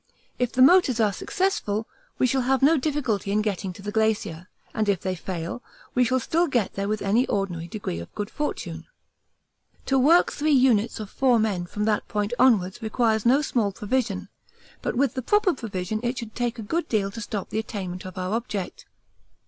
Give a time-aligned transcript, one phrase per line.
[0.39, 1.85] If the motors are successful,
[2.17, 5.61] we shall have no difficulty in getting to the Glacier, and if they fail,
[5.93, 8.87] we shall still get there with any ordinary degree of good fortune.
[9.85, 14.29] To work three units of four men from that point onwards requires no small provision,
[14.81, 18.03] but with the proper provision it should take a good deal to stop the attainment
[18.03, 18.87] of our object.